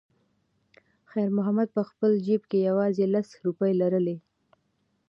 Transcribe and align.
خیر 1.11 1.29
محمد 1.37 1.69
په 1.75 1.81
خپل 1.89 2.11
جېب 2.25 2.41
کې 2.51 2.59
یوازې 2.69 3.05
لس 3.13 3.27
روپۍ 3.45 3.71
لرلې. 3.81 4.17